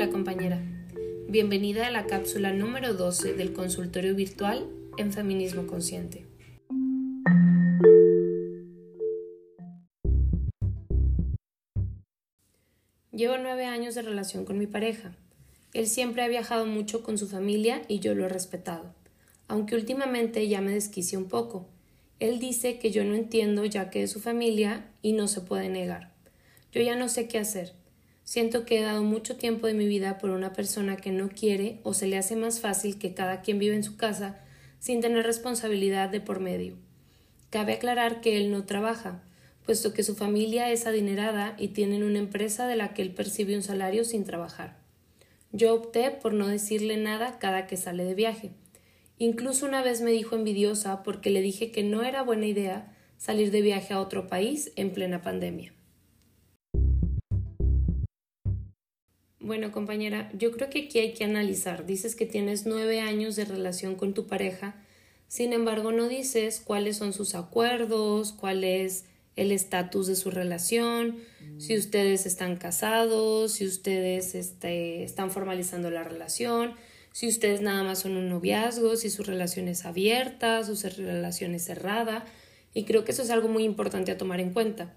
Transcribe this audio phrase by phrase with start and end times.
[0.00, 0.62] Hola compañera,
[1.28, 6.24] bienvenida a la cápsula número 12 del consultorio virtual en Feminismo Consciente.
[13.10, 15.16] Llevo nueve años de relación con mi pareja.
[15.74, 18.94] Él siempre ha viajado mucho con su familia y yo lo he respetado,
[19.48, 21.66] aunque últimamente ya me desquicia un poco.
[22.20, 25.68] Él dice que yo no entiendo ya que es su familia y no se puede
[25.68, 26.12] negar.
[26.70, 27.72] Yo ya no sé qué hacer.
[28.28, 31.80] Siento que he dado mucho tiempo de mi vida por una persona que no quiere
[31.82, 34.38] o se le hace más fácil que cada quien vive en su casa
[34.78, 36.76] sin tener responsabilidad de por medio.
[37.48, 39.22] Cabe aclarar que él no trabaja,
[39.64, 43.56] puesto que su familia es adinerada y tienen una empresa de la que él percibe
[43.56, 44.76] un salario sin trabajar.
[45.52, 48.50] Yo opté por no decirle nada cada que sale de viaje.
[49.16, 53.50] Incluso una vez me dijo envidiosa porque le dije que no era buena idea salir
[53.50, 55.72] de viaje a otro país en plena pandemia.
[59.40, 61.86] Bueno, compañera, yo creo que aquí hay que analizar.
[61.86, 64.74] Dices que tienes nueve años de relación con tu pareja,
[65.28, 69.04] sin embargo, no dices cuáles son sus acuerdos, cuál es
[69.36, 71.18] el estatus de su relación,
[71.58, 76.74] si ustedes están casados, si ustedes este, están formalizando la relación,
[77.12, 81.64] si ustedes nada más son un noviazgo, si su relación es abierta, su relación es
[81.64, 82.24] cerrada.
[82.74, 84.94] Y creo que eso es algo muy importante a tomar en cuenta.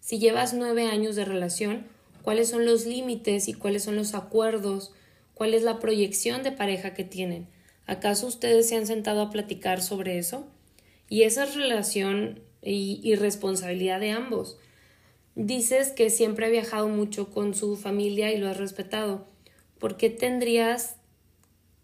[0.00, 1.86] Si llevas nueve años de relación,
[2.26, 4.92] cuáles son los límites y cuáles son los acuerdos,
[5.32, 7.46] cuál es la proyección de pareja que tienen.
[7.86, 10.44] ¿Acaso ustedes se han sentado a platicar sobre eso?
[11.08, 14.58] Y esa relación y, responsabilidad de ambos.
[15.36, 19.28] Dices que siempre ha viajado mucho con su familia y lo has respetado.
[19.78, 20.96] ¿Por qué tendrías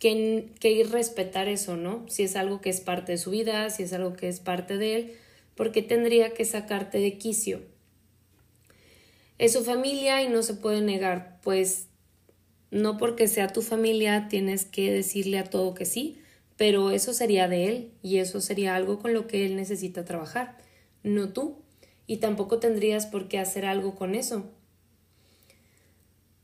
[0.00, 2.04] que, que ir respetar eso, no?
[2.08, 4.76] Si es algo que es parte de su vida, si es algo que es parte
[4.76, 5.12] de él,
[5.54, 7.60] ¿por qué tendría que sacarte de quicio?
[9.42, 11.88] Es su familia y no se puede negar, pues
[12.70, 16.20] no porque sea tu familia tienes que decirle a todo que sí,
[16.56, 20.58] pero eso sería de él y eso sería algo con lo que él necesita trabajar,
[21.02, 21.56] no tú,
[22.06, 24.44] y tampoco tendrías por qué hacer algo con eso.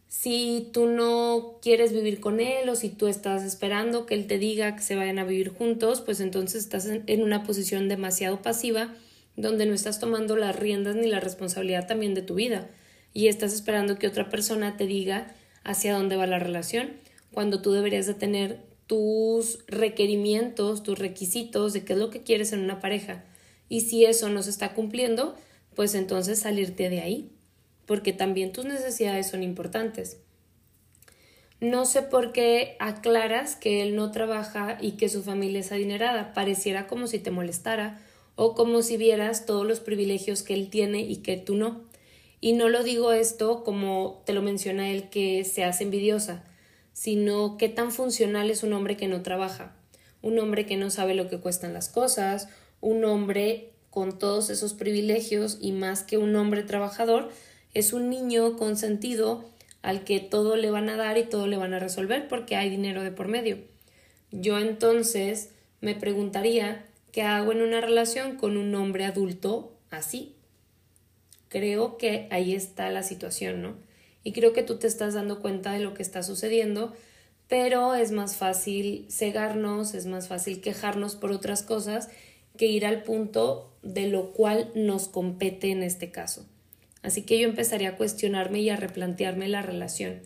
[0.08, 4.38] Si tú no quieres vivir con él o si tú estás esperando que él te
[4.40, 8.92] diga que se vayan a vivir juntos, pues entonces estás en una posición demasiado pasiva
[9.36, 12.68] donde no estás tomando las riendas ni la responsabilidad también de tu vida
[13.12, 16.92] y estás esperando que otra persona te diga hacia dónde va la relación,
[17.32, 22.52] cuando tú deberías de tener tus requerimientos, tus requisitos de qué es lo que quieres
[22.52, 23.24] en una pareja.
[23.68, 25.36] Y si eso no se está cumpliendo,
[25.74, 27.30] pues entonces salirte de ahí,
[27.86, 30.18] porque también tus necesidades son importantes.
[31.60, 36.32] No sé por qué aclaras que él no trabaja y que su familia es adinerada.
[36.32, 38.00] Pareciera como si te molestara
[38.36, 41.87] o como si vieras todos los privilegios que él tiene y que tú no.
[42.40, 46.44] Y no lo digo esto como te lo menciona él que se hace envidiosa,
[46.92, 49.74] sino qué tan funcional es un hombre que no trabaja,
[50.22, 52.48] un hombre que no sabe lo que cuestan las cosas,
[52.80, 57.30] un hombre con todos esos privilegios y más que un hombre trabajador,
[57.74, 59.44] es un niño consentido
[59.82, 62.70] al que todo le van a dar y todo le van a resolver porque hay
[62.70, 63.58] dinero de por medio.
[64.30, 65.50] Yo entonces
[65.80, 70.34] me preguntaría qué hago en una relación con un hombre adulto así,
[71.48, 73.76] Creo que ahí está la situación, ¿no?
[74.24, 76.94] Y creo que tú te estás dando cuenta de lo que está sucediendo,
[77.48, 82.08] pero es más fácil cegarnos, es más fácil quejarnos por otras cosas
[82.56, 86.46] que ir al punto de lo cual nos compete en este caso.
[87.02, 90.20] Así que yo empezaría a cuestionarme y a replantearme la relación.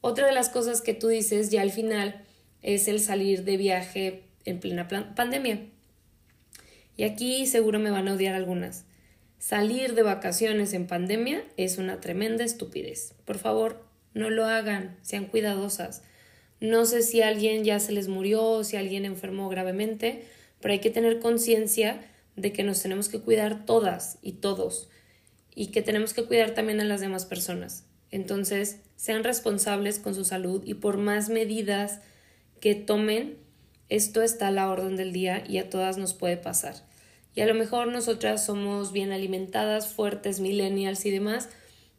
[0.00, 2.24] Otra de las cosas que tú dices ya al final
[2.62, 5.66] es el salir de viaje en plena pandemia.
[6.96, 8.84] Y aquí seguro me van a odiar algunas.
[9.42, 13.14] Salir de vacaciones en pandemia es una tremenda estupidez.
[13.24, 16.04] Por favor, no lo hagan, sean cuidadosas.
[16.60, 20.22] No sé si alguien ya se les murió o si alguien enfermó gravemente,
[20.60, 24.88] pero hay que tener conciencia de que nos tenemos que cuidar todas y todos
[25.52, 27.84] y que tenemos que cuidar también a las demás personas.
[28.12, 31.98] Entonces, sean responsables con su salud y por más medidas
[32.60, 33.38] que tomen,
[33.88, 36.91] esto está a la orden del día y a todas nos puede pasar.
[37.34, 41.48] Y a lo mejor nosotras somos bien alimentadas, fuertes, millennials y demás,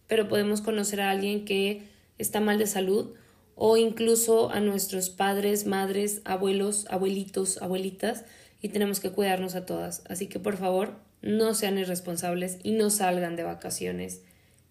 [0.07, 1.87] pero podemos conocer a alguien que
[2.17, 3.15] está mal de salud
[3.55, 8.25] o incluso a nuestros padres, madres, abuelos, abuelitos, abuelitas
[8.61, 10.03] y tenemos que cuidarnos a todas.
[10.07, 14.21] Así que por favor, no sean irresponsables y no salgan de vacaciones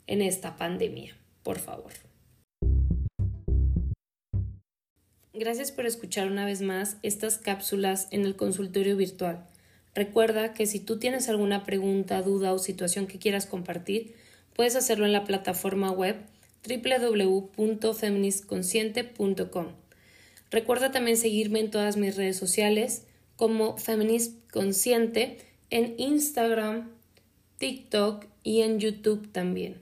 [0.07, 1.93] en esta pandemia, por favor.
[5.35, 9.49] Gracias por escuchar una vez más estas cápsulas en el consultorio virtual.
[9.95, 14.15] Recuerda que si tú tienes alguna pregunta, duda o situación que quieras compartir,
[14.55, 16.17] puedes hacerlo en la plataforma web
[16.67, 19.67] www.feministconsciente.com.
[20.51, 23.05] Recuerda también seguirme en todas mis redes sociales
[23.37, 25.39] como Feminist Consciente
[25.71, 26.91] en Instagram,
[27.59, 29.82] TikTok y en YouTube también.